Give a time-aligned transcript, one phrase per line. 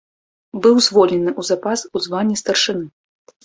[0.65, 2.85] Быў звольнены ў запас у званні старшыны.